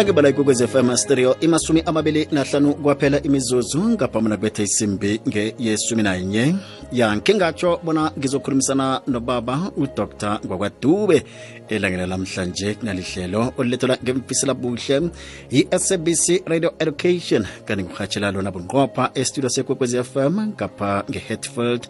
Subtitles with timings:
[0.00, 6.54] nakibala ikokwez fm stereo imasumi amabili nahlanu kwaphela imizuzu ngaphambi nakubetha isimbi ngeyesumi nanye
[6.92, 11.22] ya ngingatsho bona ngizokhulumisana nobaba udr ngwakwadube
[11.68, 15.10] elangela lamhlanje kunalihlelo olulethelwa ngemfisela buhle
[15.50, 21.88] yi-sabc radio education kanti ngurhatshela lona bunqopha estudio sekwekwez fm ngapha ngehetfield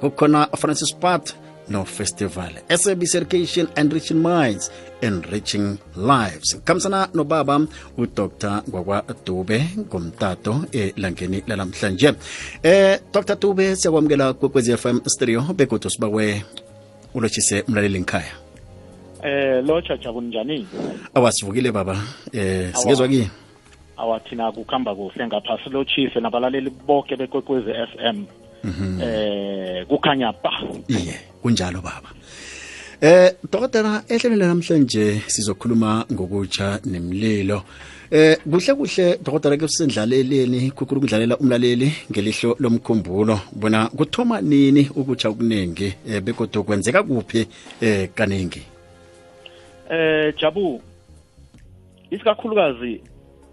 [0.00, 1.34] kukhona francis pat
[1.68, 2.52] no festival.
[2.68, 4.70] Sabc education enriching minds
[5.02, 6.56] enriching lives.
[6.64, 7.66] Khambisana nobaba
[7.98, 12.12] udr ngwakwadube ngomtato elangeni lalamhlanje
[12.62, 16.44] eh dr dube siyakwamukela kwekwezi fm stereo begodo sibawe
[17.14, 18.32] ulotshise umlaleli ngikhaya
[19.24, 20.66] Eh lo chacha kunjani?
[21.14, 21.96] Awasivukile baba.
[22.32, 23.30] Eh singezwa kini?
[23.96, 28.24] Awathina kukhamba kuhle ngapha silotshise nabalaleli bonke bekwekwezi FM.
[29.02, 30.50] Eh kukhanya ba.
[30.88, 32.10] iye kunjalo baba.
[33.02, 37.62] Eh dokotela ehlelweni namhlanje sizokhuluma ngokutsha nemlilo.
[38.10, 43.36] Eh kuhle kuhle dokotela ke sisendlaleleni kukhulu kudlalela umlaleli ngelihlo lomkhumbulo.
[43.52, 47.46] Bona kuthoma nini ukutsha okuningi eh begodwa kwenzeka kuphi
[47.80, 48.62] eh kaningi
[49.90, 50.80] Eh Jabu
[52.10, 53.00] isikakhulukazi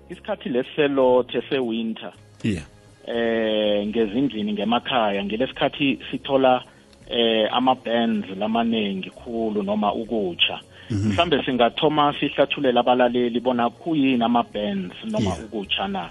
[0.09, 2.61] isikhathi leselothe sewinter iya.
[3.07, 6.63] eh ngezindlini ngemakhaya ngelesikhathi sithola
[7.09, 10.59] eh ama bands lamaningi khulu noma ukutsha.
[10.89, 16.09] Mhlambe singathoma sihlathulela abalaleli bona kuyini ama bands noma ukutsha na.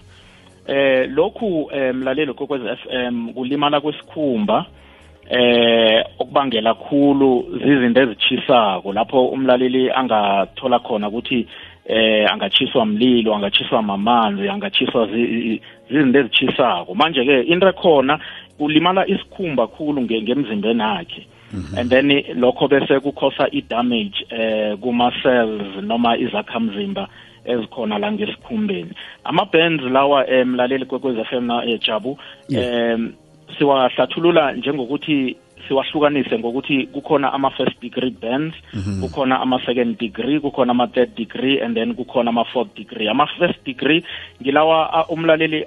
[0.67, 4.67] Eh lokhu eh, mlaleli kokwez FM kulimala kwesikhumba
[5.31, 11.47] eh okubangela khulu zizinto ezichisako lapho umlaleli angathola khona ukuthi
[11.89, 18.19] eh angatshiswa mlilo angatshiswa mamanzi angatshiswa zi- zizinto ezichisako manje ke into ekhona
[18.59, 21.27] ulimala isikhumba khulu nge- ngemzimbeni akhe
[21.79, 27.09] and then lokho bese kukhosa i-damage eh kuma cells noma izakhamzimba
[27.45, 28.93] ezikhona la ngesikhumbeni.
[29.25, 32.19] Ama-bands lawa eh, mlaleli kwekwez FM na eh, Jabu
[32.51, 33.13] em
[33.59, 35.37] siwahlathulula njengokuthi
[35.69, 38.55] siwahlukanise ngokuthi kukhona ama-first degree bands
[39.01, 43.09] kukhona ama-second degree kukhona ama-third degree and then kukhona ama-fourth degree.
[43.09, 44.05] Ama-first degree
[44.43, 45.67] ngilawa umlaleli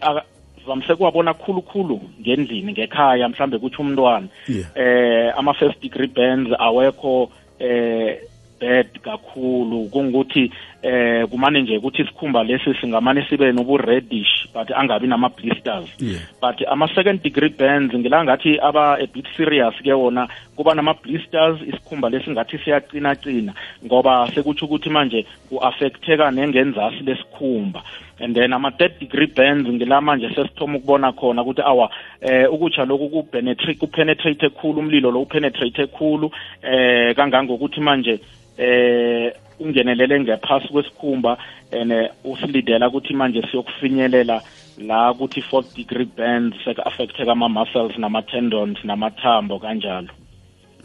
[0.67, 4.27] vamise kuwabona khulukhulu ngendlini ngekhaya mhlambe kuthi umntwana.
[4.47, 4.69] Yeah.
[4.75, 7.29] eh ama-first degree bands awekho
[7.59, 8.17] eh
[8.61, 10.51] bad kakhulu kungukuthi
[10.81, 16.21] eh kumane nje ukuthi isikhumba lesi singamane sibe nobu-reddish but angabi nama-blisters Yeah.
[16.41, 20.27] but ama-second degree burns ngila ngathi aba a bit serious ke wona
[20.61, 23.53] kuba nama-blisters isikhumba lesingathi siyaqinaqina
[23.85, 27.81] ngoba sekutsho ukuthi manje ku-affecteka nengenzasi lesikhumba.
[28.19, 31.89] And then ama-third degree burns ngila manje sesithoma ukubona khona ukuthi awa
[32.21, 38.19] eh ukutsha lokhu kupenetrate kupenetrate khulu umlilo lo upenetrate khulu eh kangangokuthi manje
[38.57, 41.37] eh ungenelele ngaphasi kwesikhumba
[41.71, 44.41] and eh, usilidela ukuthi manje siyokufinyelela
[44.77, 50.20] la kuthi fourth degree burns seka-affecteka ama-muscles nama-tendons namathambo kanjalo.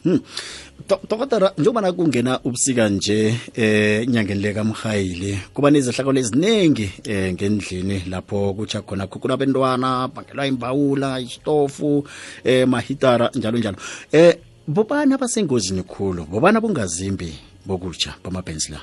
[0.06, 8.54] Do- njengobana njengoba kungena ubusika nje eh nyangeni lekamhayili kuba nezehlakalo eziningi eh ngendlini lapho
[8.54, 12.06] kutsha khona khukhula bentwana bangelwa imbawula isitofu
[12.44, 13.76] eh mahitara njalo njalo.
[14.12, 14.36] Eh
[14.68, 16.24] bobani abasengozini khulu?
[16.30, 17.34] Bobani abungazimbi
[17.66, 18.78] bokutsha bamabhensi la?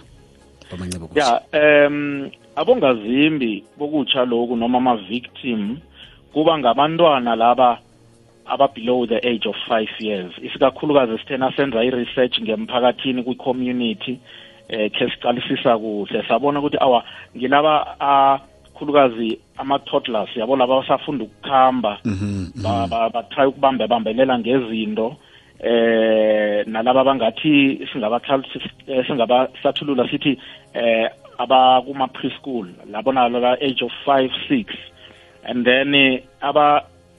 [0.71, 1.41] Bamancebo ya
[1.87, 5.77] um abongazimbi bokutsha loku noma ama-victim
[6.33, 7.79] kuba ngabantwana laba
[8.45, 10.31] aba-below the age of five years.
[10.41, 14.19] Isikakhulukazi sithena senza i-research ngemphakathini kwi-community
[14.69, 16.23] eh khe siqalisisa kuhle.
[16.27, 17.03] Sabona ukuthi awa
[17.37, 21.97] ngilaba akhulukazi ama-toddlers yabo laba basafunda ukukhamba
[22.63, 25.15] ba- ba- batry ukubambe bambelela ngezinto
[25.63, 27.79] eh nalaba bangathi
[28.87, 30.37] eh, singabahlathulula sithi
[30.73, 34.65] eh abakuma preschool labo nalaba age of 5 6
[35.45, 36.23] and then eh,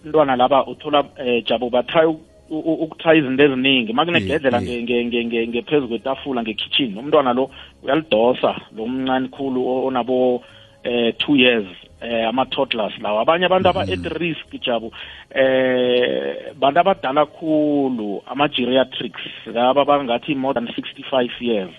[0.05, 2.07] abantwana laba uthola eh jabo batry
[2.51, 3.93] ukutry izinto eziningi.
[3.93, 7.51] Makunegedlela ngephezu kwetafula ngekitchen umntwana lo
[7.83, 10.43] uyalidosa lo mncane khulu onabo
[10.85, 11.67] eh 2 years
[12.03, 14.93] eh ama toddlers lawa abanye abantu aba at risk jabo
[15.31, 21.71] eh bantu abadala khulu ama geriatrics laba bangathi more than 65 years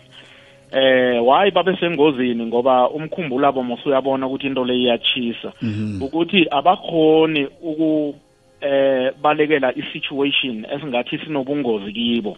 [0.75, 5.53] eh why babe sengozini ngoba umkhumbulo abo mosuyabona ukuthi into le iyachisa
[6.01, 8.15] ukuthi abakhoni uku
[8.61, 12.37] eh balekela isituation esingathi sinobungozi kibo.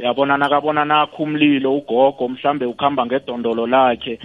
[0.00, 4.18] Uyabona nakabona nakho umlilo ugogo mhlambe ukhamba ngedondolo lakhe.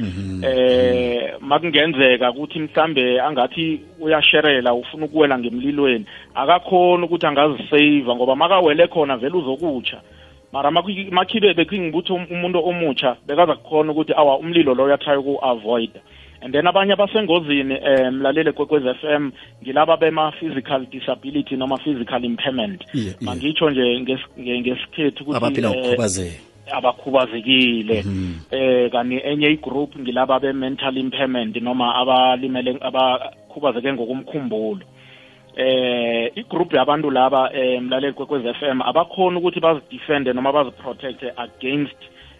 [0.43, 6.05] Eh makungenzeka ukuthi mhlambe angathi uyasherela ufuna ukuwela ngemlilweni.
[6.35, 10.01] Akakhona ukuthi angazisave ngoba makawele khona vele uzokutsha.
[10.53, 15.99] Mara makhi- makhibe bekhingibutho umuntu omutsha bekaza kukhona ukuthi awa umlilo lo uyathaya uku-avoida
[16.41, 19.31] and then abanye abasengozini um mlalele kwekwez f m
[19.63, 22.81] ngilaba bema-physical disability noma physical impairment.
[22.93, 23.21] Yeah, yeah.
[23.21, 26.41] mangitsho nje nges- nge- ngesikhethu ukuthi abaphila eh, ngokukhubazeka.
[26.71, 28.05] abakhubazekile.
[28.51, 34.81] Eh kani enye igroup ngilaba be-mental impairment noma abalimele abakhubazeke ngokumkhumbulo
[35.57, 41.97] eh igroup yabantu laba eh mlaleli kwekwez FM abakhona ukuthi bazidefende noma baziprotecte against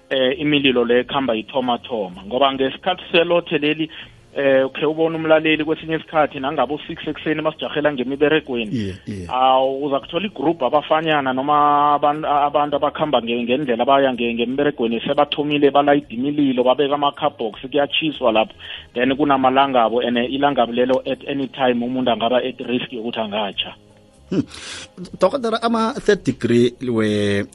[0.09, 2.21] eh imililo le ekhamba ithoma thoma.
[2.25, 3.89] Ngoba ngesikhathi selothe leli
[4.35, 8.71] eh ukhe ubona umlaleli kwesinye isikhathi nangabe u6 ekseni masijahela ngemiberegweni.
[8.77, 9.33] Yeah yeah.
[9.33, 15.71] Awu uza kuthola igroup abafanyana noma abantu abantu abakhamba nge- ngendlela abaya nge- ngemiberegweni sebathomile
[15.71, 18.53] balayida imililo babeka ama-carbox kuyachiswa lapho.
[18.93, 23.73] Then kunamalanga abo and ilangabo lelo at any time umuntu angaba at risk yokuthi angatsha.
[25.21, 26.73] Dokotela ama-third degree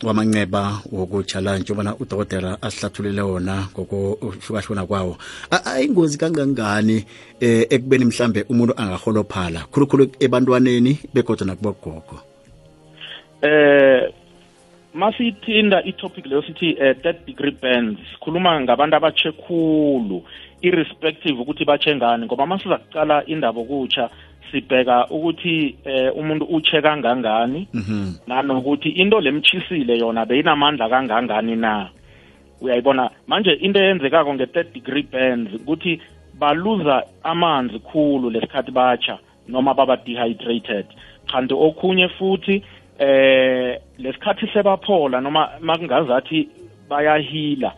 [0.03, 5.17] wamanceba wokutshala njengobana udokotela asihlathulule wona ngokuhlukahlukana kwawo.
[5.51, 7.05] Ayingozi kangangani
[7.41, 12.17] eh ekubeni mhlambe umuntu angaholophala khulukhulu ebantwaneni begodwa nakubogogo?
[13.43, 14.13] Eh
[14.95, 20.23] masithinda itopic leyo sithi eh, third degree burns sikhuluma ngabantu abatshe khulu
[20.63, 24.11] irrespective ukuthi batshe ngani ngoba masiza kuqala indaba okutsha
[24.51, 28.13] sibheka ukuthi eh, umuntu utshe kangangani mhm.
[28.27, 31.89] nanokuthi into lemchisile yona beyinamandla kangangani na?
[32.61, 33.11] Uyayibona?
[33.27, 36.01] Manje into eyenzekako nge-third degree burns ukuthi
[36.39, 39.19] baluza amanzi khulu lesikhathi batsha
[39.49, 40.87] noma baba dehydrated.
[41.27, 42.63] Kanti okhunye futhi
[42.99, 46.49] eh lesikhathi sebaphola noma makungazathi
[46.89, 47.73] bayahila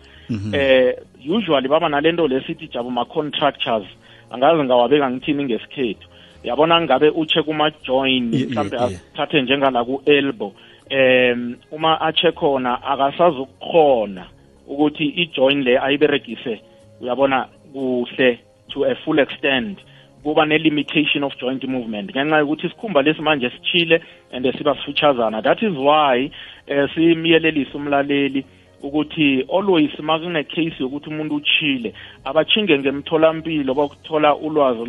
[0.52, 3.87] eh usually baba nalento lesithi jabo ma contractures.
[4.31, 6.08] Angazi ngawabeka ngithini ngesikhethu.
[6.44, 9.00] Yabona ngabe uche kuma join Yeah, mhlawumbe yeah, yeah.
[9.14, 10.52] athathe njengala ku elbow
[10.91, 14.26] em uma ache khona akasazukukhona
[14.69, 16.61] ukuthi i-join le ayiberegise
[17.00, 18.38] uyabona kuhle
[18.69, 19.79] to a full extent
[20.23, 24.00] kuba ne-limitation of joint movement ngenxa yokuthi isikhumba lesi manje sichile
[24.32, 26.31] and siba sifutshazana that is why
[26.67, 28.44] eh simyelelisa umlaleli
[28.82, 31.94] ukuthi always makune-case yokuthi umuntu uchile
[32.25, 34.81] abachinge ngemtholampilo bakuthola ulwazi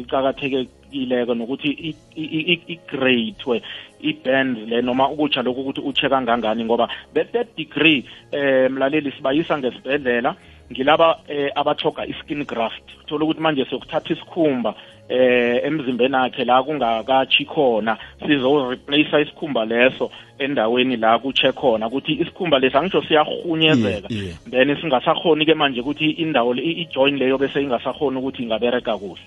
[0.96, 3.62] olucakathekekileko nokuthi i- i- i- igradwe
[4.02, 10.36] i-bands le noma ukutsha lokhu ukuthi uche kangangani ngoba be-third degree eh mlaleli sibayisa ngesibhedlela
[10.72, 12.84] ngilaba eh, abathoga i-skin graft.
[13.04, 14.74] Uthola ukuthi manje siyokuthatha isikhumba
[15.10, 20.10] eh emzimbeni akhe la kungakatshi khona sizoreplace isikhumba leso
[20.40, 21.88] endaweni la kutshe khona.
[21.88, 24.08] Ukuthi isikhumba lesi angisho siyahunyezeka
[24.50, 29.22] then singasakhoni ke manje ukuthi indawo le- i-join leyo bese ingasakhoni ukuthi ingabereka kuhle.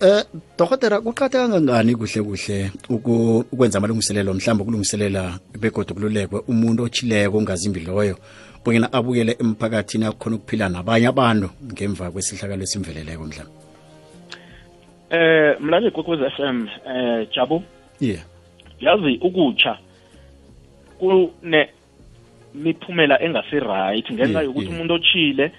[0.00, 0.24] Eh
[0.58, 8.16] dokotela kuqhatha kangangani kuhle kuhle ukwenza amalungiselelo mhlawumbe ukulungiselela begodwa kululekwe umuntu ochileko ongazimbi loyo
[8.62, 13.56] bonyana abuyele emphakathini akhona ukuphila nabanye abantu ngemva kwesihlakalo esimveleleko mhlawumbe
[15.10, 17.62] eh mlaleli kwekwez FM eh Jabu
[18.00, 18.24] yeah
[18.80, 19.78] yazi ukutsha
[20.98, 21.68] kune
[22.54, 24.74] miphumela engasi right ngenxa Yeah, yokuthi yeah.
[24.76, 25.52] umuntu ochile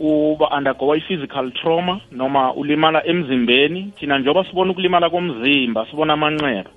[0.00, 3.92] uba undergoa i-physical trauma noma ulimala emzimbeni.
[3.98, 6.70] Thina njengoba sibona ukulimala komzimba sibona amanxeba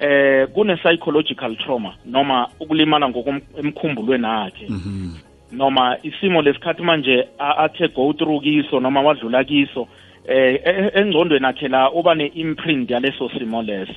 [0.00, 5.10] eh kune psychological trauma noma ukulimala ngokomkhumbulweni akhe mhm.
[5.52, 9.88] Noma isimo lesikhathi manje athe go through kiso noma wadlula kiso
[10.28, 13.94] eh e- engcondweni akhe la uba ne-imprint yaleso simo leso.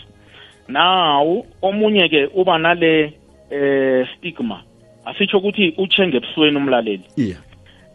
[0.67, 3.13] Now omunye ke uba nale
[3.51, 4.61] eh stigma
[5.05, 7.03] asitsho ukuthi utshe ngebusweni umlaleli.
[7.15, 7.46] Yeah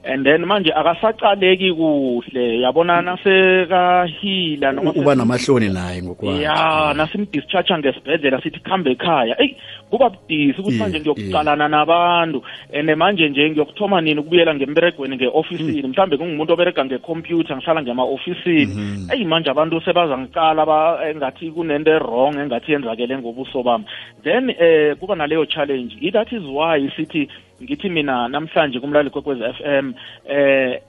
[0.05, 6.43] and then manje akasaqaleki kuhle yabona nasekahila noma uba namahloni naye ngokwakhe.
[6.43, 9.41] Ya nasimdischarge ngesibhedlela sithi kuhambe ekhaya.
[9.41, 9.57] Eyi
[9.93, 15.89] kuba budisi ukuthi manje ngiyokuqalana nabantu and manje nje ngiyokuthoma nini ukubuyela ngemberegweni nge-ofisini?
[15.89, 18.73] Mhlambe kungumuntu oberega ngekhompyutha ngihlala ngema-ofisini.
[19.13, 20.65] Eyi manje abantu sebaza ngiqala
[21.11, 23.85] engathi kunento e-wrong engathi yenzakele ngobuso bami.
[24.25, 27.29] Then eh kuba naleyo challenge i- that is why sithi
[27.63, 29.95] ngithi mina namhlanje kumlali kwekwez f m
[30.29, 30.81] eh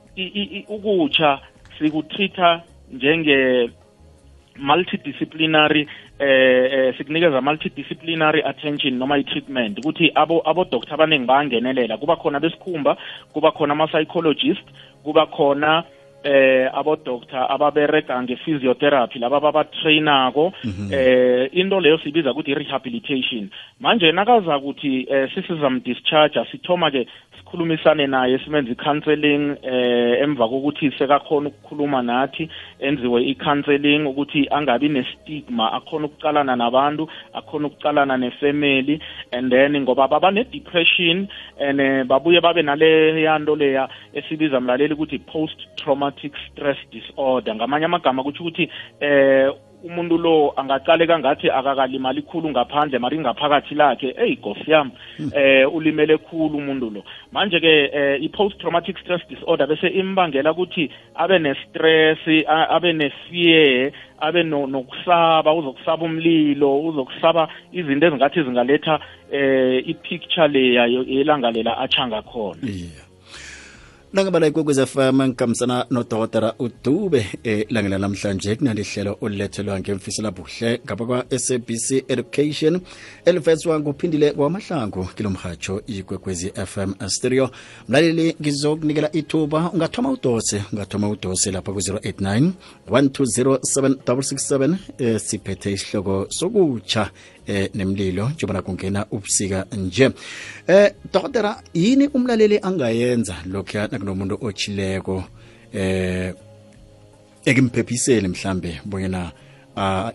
[0.70, 1.40] ukutsha
[1.80, 2.62] sikutreat-a
[2.94, 3.70] njenge
[4.58, 5.88] multidisciplinary
[6.20, 9.80] eh, eh sikunikeza multidisciplinary attention noma i-treatment.
[9.80, 11.98] Ukuthi abo abo doctor abaningi bayangenelela.
[11.98, 12.98] Kuba khona besikhumba
[13.34, 14.66] kuba khona ama-psychologist
[15.04, 15.84] kuba khona
[16.24, 20.54] eh abo doctor ababereka nge-physiotherapy laba babatrainako
[20.92, 23.50] eh into leyo sibiza ukuthi i-rehabilitation.
[23.84, 31.50] Manje nakaza ukuthi eh sisizamdischarge sithoma ke sikhulumisane naye simenze i-counseling eh emva kokuthi sekakhona
[31.50, 32.50] ukukhuluma nathi
[32.80, 39.02] enziwe i-counseling ukuthi angabi nestigma akhona ukucalana nabantu akhona ukucalana nefamily
[39.34, 41.28] and then ngoba baba ne-depression
[41.60, 47.56] and uh, babuye babe nale yanto leya esibiza mlaleli ukuthi post traumatic stress disorder.
[47.56, 49.52] Ngamanye amagama kutsho ukuthi eh
[49.84, 54.16] umuntu lo angaqaleka ngathi akakalimali khulu ngaphandle mari ngaphakathi lakhe.
[54.18, 54.92] Eyi gosi yami
[55.36, 57.04] eh ulimele khulu umuntu lo.
[57.32, 64.44] Manje ke eh, i-post traumatic stress disorder bese imbangela ukuthi abe ne-stress abe ne-fear abe
[64.44, 69.00] nokusaba uzokusaba umlilo uzokusaba izinto ezingathi zingaletha
[69.32, 72.62] eh i-picture leya yelanga lela achanga khona.
[72.64, 73.13] Yeah
[74.14, 82.82] nangabala ikwekwez FM ngikamsana nodokotela udube elangela namhlanje kunalihlelo olulethelwa ngemfisela buhle ngapha kwa-sabc education.
[83.26, 87.50] Elivezwa nguphindile kwamahlangu kilo mhatsho ikwekwezi FM stereo.
[87.90, 92.52] Mlaleli ngizokunikela ithuba ungathoma udose ungathoma udose lapha ku-089
[92.90, 97.10] 1207667 eh, siphethe isihloko sokutsha
[97.48, 100.10] eh nemlilo njengoba kungena ubusika nje.
[100.68, 105.24] Eh dokotela yini umlaleli angayenza lokho nakunomuntu ochileko
[105.74, 106.34] eh
[107.46, 109.32] ekimphephiseni mhlambe bonyana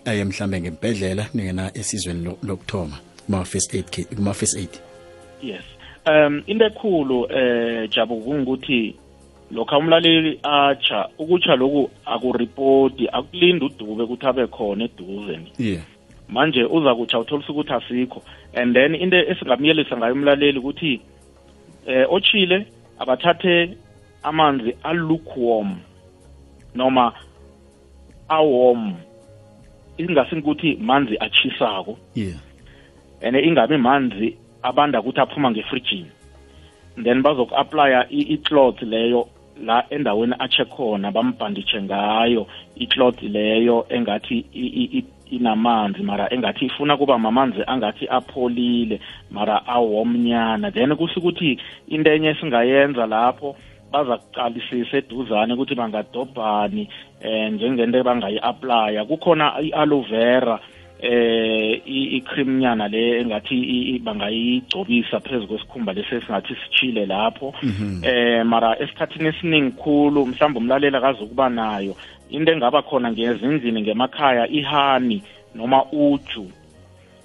[0.05, 4.71] aye mhlambe ngempedlela ningena esizweni lokuthoma kuma first aid kuma first aid?
[5.43, 5.65] Yes.
[6.07, 8.97] Um into ekhulu eh jabu kungukuthi
[9.51, 15.83] lokho umlaleli atsha ukutsha lokhu akuripoti akulinda udube ukuthi abe khona eduze yeah.
[16.29, 18.23] Manje uza kutsha utholisa ukuthi asikho.
[18.55, 21.01] And then into esingamyelisa ngayo umlaleli ukuthi
[21.87, 22.67] eh ochile
[22.99, 23.77] abathathe
[24.23, 25.77] amanzi alukewarm
[26.75, 27.13] noma
[28.29, 28.95] awarm.
[29.99, 31.99] Ingasingukuthi manzi achisako.
[32.15, 32.39] Yeah.
[33.23, 36.11] And ingabe manzi abanda ukuthi aphuma ngefrijini.
[37.03, 39.29] Then bazoku-aplya i-cloth leyo
[39.65, 44.47] la endaweni ache khona bambhanditshe ngayo i-cloth leyo engathi
[45.31, 50.71] inamanzi mara engathi ifuna kuba mamanzi angathi apholile mara awomnyana.
[50.71, 51.59] Then kusho ukuthi
[51.89, 53.57] into enye esingayenza lapho
[53.93, 56.89] baza kuqalisisa eduzane ukuthi bangadobhani
[57.21, 60.61] eh njengento bangayi-aplya kukhona i-aloe vera
[61.01, 67.55] eh i-cream nyana le engathi bangayigcobisa phezu kwesikhumba lesi esingathi sichile lapho.
[68.03, 71.95] Eh mara esikhathini esiningi khulu mhlawumbe umlaleli akazukuba nayo
[72.31, 75.23] into engaba khona ngezindlini ngemakhaya ihani
[75.55, 76.51] noma uju.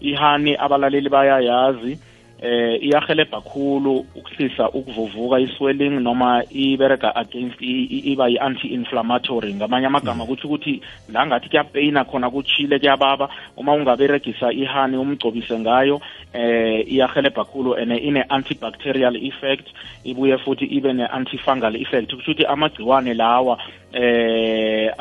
[0.01, 1.99] Ihani abalaleli bayayazi.
[2.41, 10.81] Eh iyahelebha khulu ukuhlisa ukuvuvuka iswelling noma iberega against iba yi-anti-inflammatory ngamanye amagama kuthi ukuthi
[11.09, 13.29] la ngathi kuyapeyina khona kuchile kuyababa.
[13.57, 16.01] Uma ungaberegisa ihani umgcobise ngayo
[16.33, 19.67] eh iyahelebha khulu and ine-antibacterial effect
[20.03, 22.13] ibuye futhi ibe ne-antifungal effect.
[22.13, 23.57] Kusho ukuthi amagciwane lawa
[23.93, 24.91] eh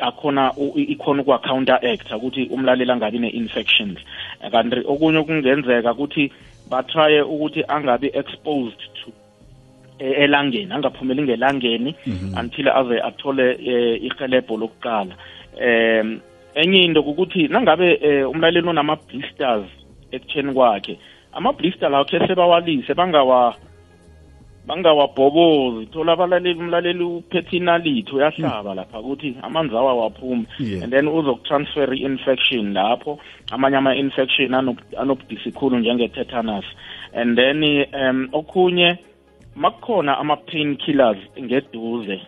[0.00, 3.98] akhona ikhona ukwa counteract ukuthi umlaleli angabi ne-infections
[4.50, 6.32] kanti okunye okungenzeka ukuthi
[6.70, 9.12] batraye ukuthi angabi exposed to
[9.98, 11.94] elangeni angaphumeli ngelangeni
[12.40, 13.46] until aze athole
[14.06, 15.14] ihelebho lokuqala.
[15.60, 16.20] Um
[16.54, 17.88] enye into ukuthi nangabe
[18.26, 19.66] umlaleli onama blisters
[20.12, 20.98] ekutheni kwakhe
[21.32, 23.54] ama blister lawo khe sebawalise bangawa
[24.70, 30.46] bangawabhobozi thola abalaleli umlaleli uphethe inalithi uyahlaba lapha ukuthi amanzi awa waphumi
[30.82, 33.18] and then uzokutransfer i-infection lapho.
[33.50, 36.64] Amanye ama-infection anobudisi khulu njenge-tetanus.
[37.12, 38.98] And then um okhunye
[39.56, 42.20] makukhona ama-pain killers ngeduze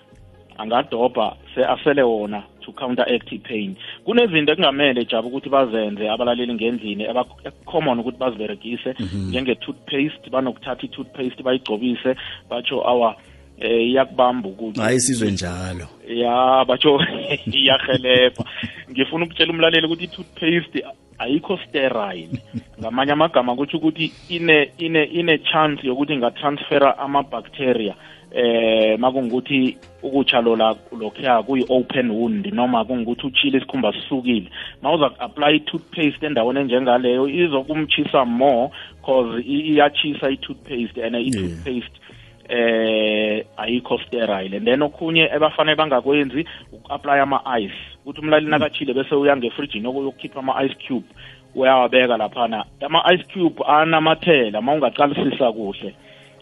[0.58, 1.36] angadobha
[1.68, 2.42] asele wona.
[2.64, 7.04] To counteract i-pain kunezinto ekungamele jaba ukuthi bazenze abalaleli ngendlini
[7.48, 8.90] ekucommon ukuthi baziberegise
[9.28, 12.16] njenge-toothpaste banokuthatha i-toothpaste bayigcobise
[12.50, 13.16] batsho awa
[13.60, 15.86] eh iyakubamba ukuthi hayi sizwe njalo.
[16.08, 17.00] Ya batsho
[17.58, 18.44] iyahelebha
[18.90, 20.84] ngifuna ukutshela umlaleli ukuthi i-toothpaste
[21.18, 22.38] ayikho sterile.
[22.80, 27.94] Ngamanye amagama kutsho ukuthi ine ine ine chance yokuthi ingatransfera ama-bacteria
[28.34, 34.48] eh makungukuthi ukutsha lola lokhuya kuyi-open wound noma kungukuthi uchile isikhumba sisukile.
[34.82, 38.70] Mawuza ku-apply i-toothpaste endaweni enjengaleyo izokumchisa more
[39.04, 42.00] cause iyachisa i-toothpaste and i-toothpaste
[42.48, 44.56] eh ayikho sterile.
[44.56, 47.74] And then okhunye ebafanele bangakwenzi uku-apply ama-ice.
[48.04, 51.06] Ukuthi umlaleli nakachile bese uya ngefrijini yokukhipha ama-ice cube
[51.54, 52.64] uyawabeka laphana.
[52.80, 55.94] Ama-ice cube anamathela ma ungaqalisisa kuhle.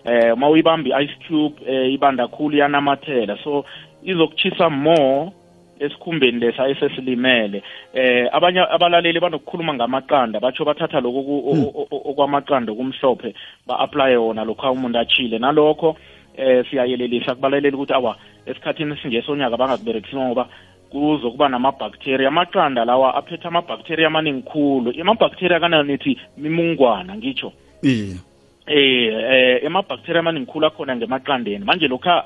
[0.04, 3.38] Eh uma uyibamba i-ice cube eh ibanda khulu yanamathela.
[3.44, 3.64] So
[4.02, 5.32] izokuchisa more
[5.80, 7.62] esikhumbeni lesa esesilimele.
[7.94, 13.34] Eh abanye abalaleli banokukhuluma ngamaqanda batsho bathatha lokhu okwamaqanda kumhlophe
[13.66, 15.96] ba-aplaye wona lokhu umuntu achile nalokho
[16.36, 18.16] eh siyayelelisa kubalaleli ukuthi awa
[18.46, 20.48] esikhathini singesonyaka bangakuberekisi ngoba
[20.90, 24.94] kuzokuba namabhaktheriya amaqanda lawa aphethe amabhaktheriya amaningi khulu.
[25.00, 27.52] Amabhaktheriya kananithi mimungwana ngitsho
[27.82, 28.29] iye.
[28.66, 31.64] Eh eh emabacteria amaningi khulu akhona ngemaqandeni.
[31.64, 32.24] Manje lokha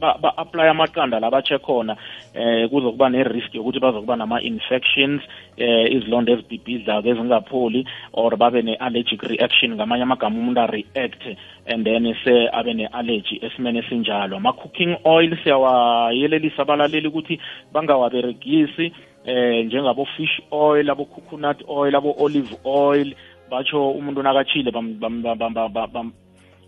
[0.00, 1.96] ba-apply amaqanda la bache khona
[2.34, 5.22] eh kuzokuba ne-risk yokuthi bazokuba nama-infections
[5.56, 11.22] eh izilonda ezibhibhidlako ezingapholi or babe ne-allergic reaction ngamanye amagama umuntu a-react
[11.66, 14.36] and then se abe ne-allergy esimene esinjalo.
[14.36, 17.40] Ama-cooking oil siyawayelelisa abalaleli ukuthi
[17.72, 18.92] bangawaberegisi
[19.26, 23.14] eh njengabo-fish oil abo-coconut oil abo-olive oil
[23.50, 24.70] batsho umuntu nakachile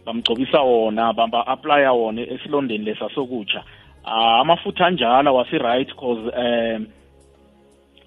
[0.04, 3.64] bamgcobisa wona bamba-aplya wona esilondeni lesa sokutsha
[4.04, 6.86] uh, amafutha anjalo wasi-right cause um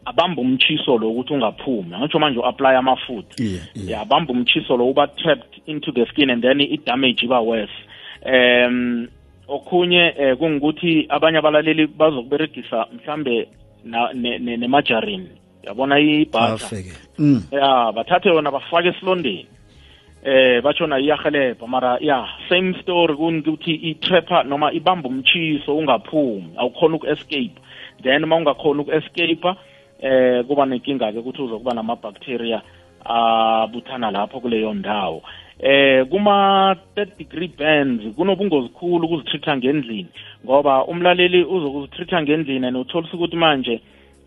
[0.06, 1.98] abamba umchiso lo ukuthi ungaphumi.
[1.98, 3.44] Ngitsho manje u-aplya amafutha.
[3.88, 7.72] Ya abamba umchiso lo uba trapped into the skin and then i-damage iba worse.
[8.26, 9.08] Um
[9.48, 13.48] okhunye eh, kungukuthi abanye abalaleli bazokuberegisa mhlambe
[13.86, 15.30] nemajarini.
[15.64, 16.78] Yabona ibhatha.
[17.18, 17.44] Mm.
[17.52, 19.48] ya bathathe yona bafake esilondeni.
[20.26, 27.56] Eh bachona iyahelebha mara ya same story kungukuthi i-trapper noma ibamba umchiso ungaphumi awukhona uku-escape.
[28.04, 29.56] Then uma ungakhona uku-escape
[30.02, 32.62] eh kuba nenkinga-ke ukuthi uzokuba nama-bacteria
[33.06, 35.22] abuthana lapho kuleyo ndawo.
[35.60, 40.08] Eh kuma 30 degree bands kunobungozi khulu ukuzitreat-a ngendlini
[40.46, 43.82] ngoba umlaleli uzokuzitreat-a ngendlini and utholisa ukuthi manje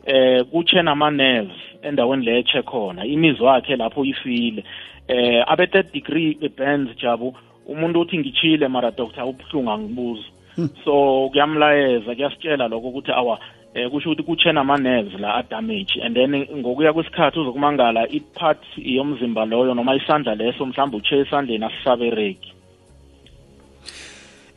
[0.07, 4.65] eh kuche nama nerves endaweni le eche khona imizwa yakhe lapho ifile.
[5.09, 7.35] Eh abe 30 degree burns jabu.
[7.67, 10.69] Umuntu uthi ngichile mara doctor ubuhlungu angibuza Hmm.
[10.85, 13.39] so kuyamlayeza kuyasitshela lokho ukuthi awa
[13.75, 16.01] eh kusho ukuthi kuche nama nerves la adamage.
[16.03, 22.53] And then ngokuya kwesikhathi uzokumangala ipart yomzimba loyo noma isandla leso mhlawumbe uche esandleni asisabereki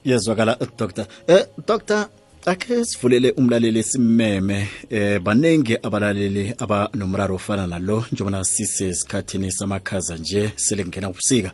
[0.05, 1.05] yezwakala doctor.
[1.27, 2.07] Eh doctor
[2.45, 11.09] akhe sivulele umlaleli simeme eh baningi abalaleli abanomraro ofana nalo njengoba sisesikhathini samakhaza nje selingena
[11.09, 11.51] ubusika.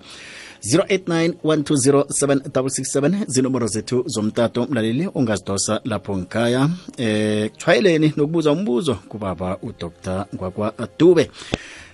[0.65, 6.69] 0891207667 zinomoro zethu zomtato mlaleli ongazidosa lapho ngikhaya.
[6.97, 11.31] Eh kuthwayeleni nokubuza umbuzo kubaba udr ngwakwa adube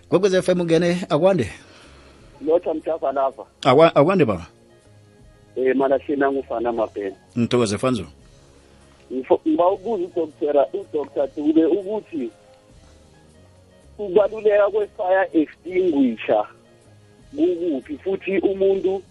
[0.10, 1.50] kwekwez FM ungene akwande?
[2.46, 4.48] Lotha mthafa lava Akwa- akwande baba?
[5.56, 8.06] Um malahleni ngufana mabhena ngithokoze fanzo
[9.12, 12.30] ngiba ubuza udoktora udoktor dube ukuthi
[13.98, 16.48] ukubaluleka kwe-fire extinguisher
[17.36, 17.98] kukuphi?
[17.98, 19.04] Futhi umuntu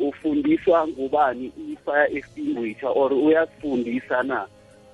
[0.00, 4.46] ufundiswa ngubani i-fire extinguisher or uyasifundisa na?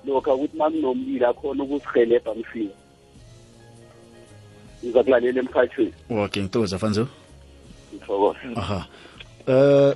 [0.05, 2.75] Lokho ukuthi uma kunomlilo akhona ukusihelebha msinya.
[4.83, 7.07] Ngiza kulalela emhathweni okay ngithokoze fanzo?
[7.93, 8.87] Ngithokoza aha.
[9.47, 9.95] Eh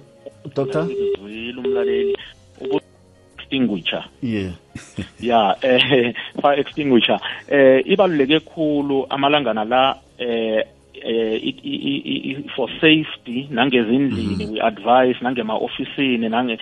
[0.56, 0.86] doctor?
[0.86, 2.18] Uzwile umlaleli.
[3.52, 4.06] Extinguisher.
[4.22, 4.52] Yeah.
[5.20, 7.20] Ya eh fire extinguisher.
[7.48, 10.64] Eh ibaluleke kukhulu amalangana la eh
[11.04, 16.58] eh for safety nangezindlini we advise nangema officeini nange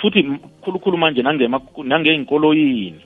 [0.00, 0.22] futhi
[0.62, 3.00] khulukhulu manje nangema nangeinkoloyini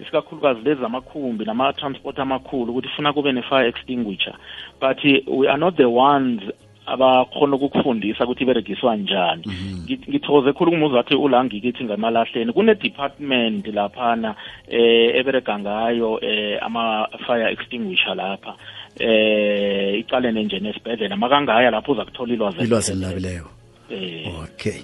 [0.00, 4.34] isikakhulukazi lezi zamakhumbi nama-transport amakhulu ukuthi funa kube ne-fire extinguisher.
[4.80, 6.40] But we are not the ones
[6.88, 9.44] abakhona ukukufundisa ukuthi iberegiswa njani.
[9.84, 14.34] Ngithoze ngithokoze khulu kumuzi wathi ulangikithi ngemalahleni kune-department laphana
[14.68, 18.54] eh eberega ngayo eh ama-fire extinguisher lapha.
[18.98, 21.16] Eh icalene nje nesibhedlela.
[21.16, 23.44] Makangaya lapho uza kuthola ilwazi ilwazi elinabileyo
[23.90, 24.28] eh.
[24.44, 24.80] Okay.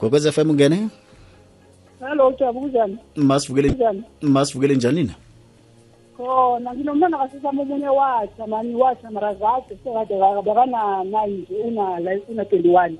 [0.00, 0.88] Gokwez f m ungene?
[2.00, 2.34] Hello
[3.16, 4.02] masivukele Kunjani?
[4.22, 5.14] masivukele njani na
[6.16, 12.24] Khona nginomntwana kasisama omunye watsha mani watsha mara zakhe sekade bekana nine nje una like
[12.32, 12.96] una 21.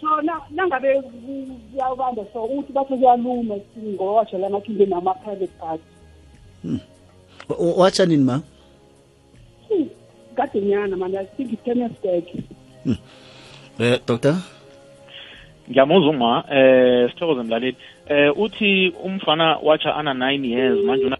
[0.00, 5.82] So na nangabe kuyabamba so uthi bathi kuyaluma ngoba watsha la makhinde nama private party.
[7.48, 8.42] Wa- wa- watsha nini ma
[9.68, 9.88] Hmm,
[10.36, 12.24] Kade nyana mani I think it's tennis back.
[13.80, 14.36] eh doctor
[15.70, 17.76] ngiyamuzwa uma eh sithokoze mlaleli
[18.08, 21.16] eh uthi umfana watsha ana 9 years manje una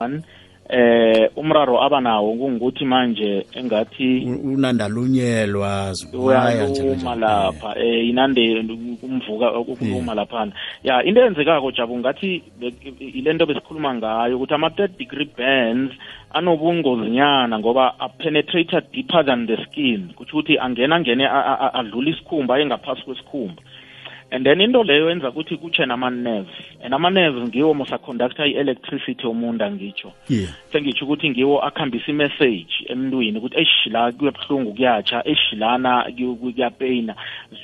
[0.00, 0.22] one
[0.68, 7.20] eh umraro abanawo kungukuthi manje engathi u- unandalunyelwa ziwaya njalo uyaluma njalo.
[7.20, 7.78] lapha.
[7.80, 8.08] Eh.
[8.08, 8.64] Inande
[9.02, 10.52] umvuka ukuluma laphana.
[10.82, 15.92] Ya into eyenzekako jabu ngathi be- ilento besikhuluma ngayo ukuthi ama-third degree burns
[16.32, 20.10] anobungozinyana ngoba apenetrator deeper than the skin.
[20.16, 23.62] Kutsho ukuthi angena ngene a- a- a- adlula isikhumba engaphasi kwesikhumba.
[24.36, 30.12] And then into leyo yenza ukuthi kutshe nama-nerves and ama-nerves ngiwo mosaconducta i-electricity yomuntu angitsho
[30.28, 30.48] yeah.
[30.72, 35.22] Sengitsho ukuthi ngiwo akhambisa imessage emntwini ukuthi eish la kuyebuhlungu kuyatsha.
[35.24, 37.14] Eish lana kuy- kuyapeyina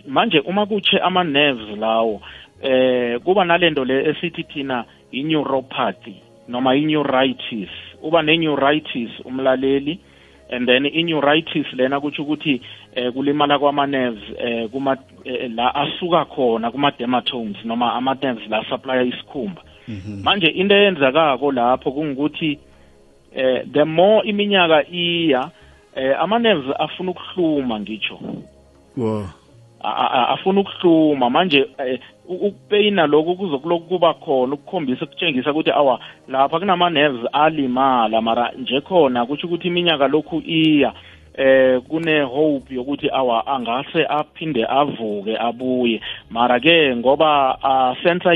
[0.08, 2.22] manje uma kutshe ama-nerves lawo
[2.62, 6.14] eh kuba nalento le esithi thina i-neuropathy
[6.48, 7.68] noma i-neuritis.
[8.02, 9.98] Uba ne-neuritis umlaleli
[10.52, 12.60] and then i-neuritis lena kutsho ukuthi
[12.94, 19.62] eh kulimala kwama-nerves eh kuma eh, la asuka khona kuma-dermatomes noma ama-nerves la supply isikhumba.
[20.22, 22.58] Manje into eyenzakako lapho kungukuthi
[23.34, 25.50] eh the more iminyaka iya
[25.96, 28.18] eh ama-nerves afuna ukuhluma ngitsho.
[28.96, 29.18] Wo.
[29.18, 29.41] A- a- a-
[29.82, 31.30] afuna ukuhluma.
[31.30, 38.20] Manje eh, u- ukupeyina lokhu kuzokuloku kuba khona ukukhombisa kutshengisa ukuthi awa lapha kunama-nerves alimala
[38.22, 40.92] mara nje khona kutsho ukuthi iminyaka lokhu iya.
[41.34, 46.00] Eh kune hope yokuthi awa angase aphinde avuke abuye.
[46.30, 48.30] Mara ke ngoba a sensa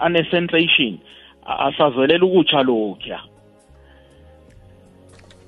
[0.00, 0.98] ane sensation
[1.46, 3.20] asazwelela ukutsha lokhuya.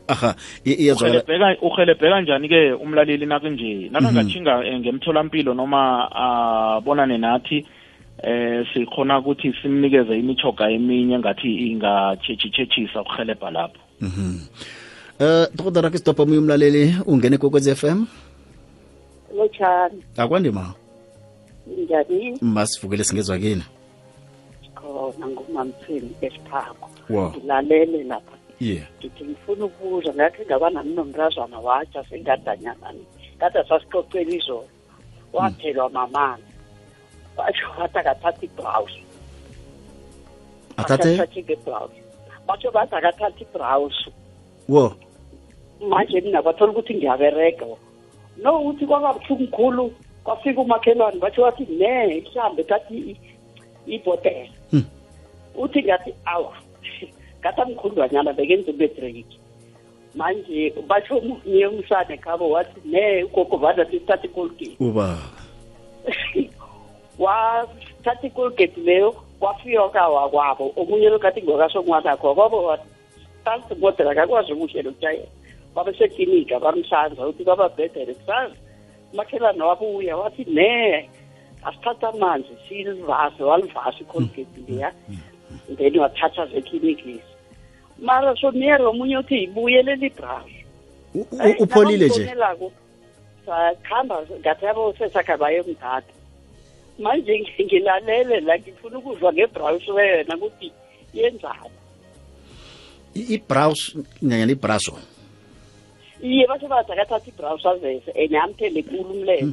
[0.09, 4.81] Aha iyazwakala uhelebheka uhelebheka njani ke umlaleli nakunje nakangatshinga -hmm.
[4.81, 7.67] ngemtholampilo noma abonane nathi
[8.23, 13.81] eh sikhona ukuthi simnikeze imichoga eminye ngathi ingatshetshisha ukuhelebha lapho.
[15.21, 18.07] Eh dokotela ke stop omunye umlaleli ungene kokwez f m?
[19.37, 20.75] Lotshani akwandima
[21.67, 22.39] njani?
[22.41, 23.65] Masivukele singezwa kini.
[24.75, 26.91] Khona ngumamthweni esiphako.
[27.11, 28.87] Wow ngilalele lapha yeah.
[28.99, 33.05] Ngithi ngifuna ukubuza ngakhe ngaba nami nomntazana watsha sengadanyanani
[33.41, 34.69] kade sasixoxela izolo
[35.33, 36.53] wathelwa mamanzi
[37.37, 39.03] batsho wathi akathatha ibrawusi
[40.77, 42.01] athathe akathathe ngebrawusi
[42.47, 44.11] batsho bathi akathatha ibrawusi
[44.69, 44.95] wo.
[45.89, 47.67] Manje mina bathola ukuthi ngiyaberega
[48.43, 49.93] no uthi kwaba buhlungu khulu
[50.25, 53.19] kwafika umakhelwane batsho wathi ne mhlambe thathi i-
[53.87, 54.85] ibhotela Hmm.
[55.55, 56.55] uthi ngathi awa
[57.45, 59.39] ngathi amkhundwanyana bekenze ubedreki
[60.15, 65.19] manje batsho omunye umsane khabo wathi ne ugogo vana sisithatha icolgate uba.
[67.19, 72.89] Wathatha icolgate leyo kwafika kawakwabo omunye lokathi ngokasongwanakho kwabo wathi
[73.45, 75.29] sansi modela akakwazi ukuhlela ukutshayela
[75.75, 78.55] babe seklinika bamhlanza uthi kwababhedere kusazi
[79.13, 81.11] umakhelwane wabuya wathi ne
[81.65, 84.93] asithatha amanzi silivase walivasa icolgate leya.
[85.77, 87.34] Then wathatha zeklinikisi
[88.07, 90.55] mara sonere omunye uthi yibuyelela ibrush
[91.15, 92.23] u- u- upholile nje?
[92.25, 92.71] nje
[93.47, 96.13] sakhamba ngathi yabo sesakha bayomthatha
[96.99, 100.69] manje ngi- ngilalele la ngifuna ukuzwa ngebrawusi wena ukuthi
[101.15, 101.71] yenzani.
[103.15, 103.81] I- ibrows
[104.23, 104.93] nyanyana ibraso
[106.23, 109.53] iye basho bathi akathatha ibrawusi azese and amthele kulu umlele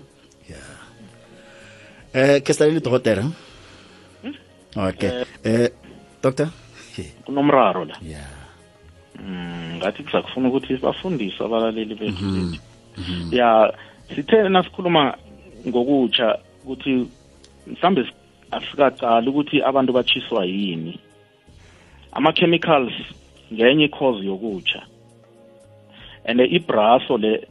[2.13, 3.23] eh ke silaleli dokotela
[4.75, 5.23] okay.
[5.43, 5.69] Eh
[6.23, 6.49] doctor?
[7.25, 7.95] kunomraro la.
[8.03, 8.40] Yeah Mm,
[9.77, 12.59] ngathi kuza kufuna ukuthi bafundiswe abalaleli bethu bethu.
[13.35, 13.73] Ya
[14.15, 15.17] sithe nasikhuluma
[15.67, 17.07] ngokutsha ukuthi
[17.67, 18.11] mhlambe si-
[18.51, 20.99] asikaqali ukuthi abantu batshiswa yini.
[22.11, 22.91] Ama-chemicals
[23.53, 24.81] ngenye cause yokutsha.
[26.25, 27.47] And ibraso le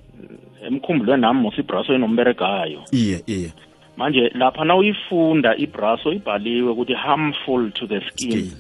[0.63, 3.53] emkhumbulweni nami mos ibraso enomberegayo iye iye.
[3.97, 8.31] Manje lapha na uyifunda ibraso ibhaliwe ukuthi harmful to the skin.
[8.31, 8.53] Skin.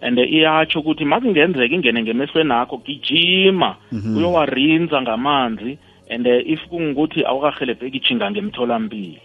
[0.00, 3.76] And iyatsho ukuthi makungenzeka ingene ngemehlweni akho gijima
[4.16, 5.78] uyowarinza ngamanzi
[6.10, 9.20] and eh, if kungukuthi awukahelebheki ijinga ngemtholampilo.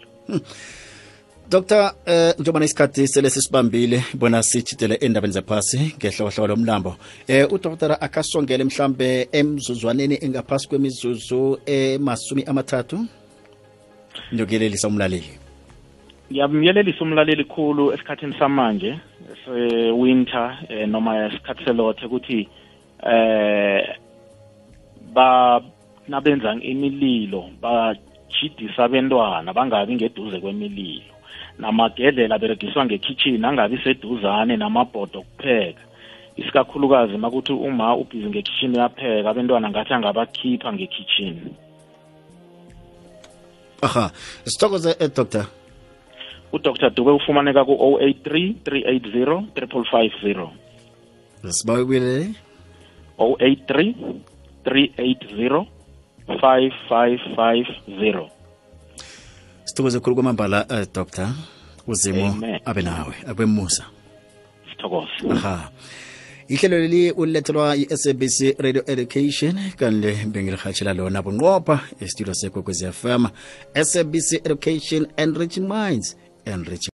[1.50, 6.96] Dr eh njengoba isikhathi sele sisibambile bona sijidele endabeni zaphasi ngehlokohloko lomlambo.
[7.28, 13.06] Eh udokotela akasongele mhlambe emzuzwaneni engaphasi kwemizuzu emasumi amathathu?
[14.34, 15.41] Ngiyokulelisa umlaleli.
[16.32, 18.98] Ngiyamyelelisa umlaleli khulu esikhathini samanje
[19.44, 22.48] se-winter eh, noma esikhathi selothe ukuthi
[23.12, 23.84] eh
[25.14, 25.60] ba
[26.08, 31.12] nabenza imililo bajidisa abentwana bangabi ngeduze kwemililo.
[31.58, 35.84] Namagedlela aberegiswa ngekhitshini angabi seduzane namabhodo okupheka
[36.36, 41.52] isikakhulukazi makuthi uma ubhizi ngekhitshini uyapheka abentwana ngathi angabakhipha ngekhitshini
[43.82, 44.10] aha
[44.44, 45.61] sithokoze eh, doctor.
[46.52, 49.84] Udr dube ufumaneka ku-083 380 triple
[51.50, 52.34] sibawe kubuyelele
[53.18, 53.94] 083
[54.64, 55.66] 380
[56.28, 58.28] 5550
[59.64, 61.28] sithokoze khulu kwamambala uh, doctor.
[61.86, 63.84] Uzimo abe nawe abe musa.
[64.70, 65.30] Sithokoze.
[65.30, 65.70] Aha.
[66.48, 73.26] Ihlelo leli ulethelwa i-sabc radio education kanle bengilihatshela lona bunqopha estudio sekwekwezi fm
[73.82, 76.90] sabc education and rich minds Enrique